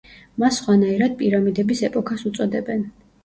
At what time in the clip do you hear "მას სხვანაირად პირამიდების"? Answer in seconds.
0.43-1.83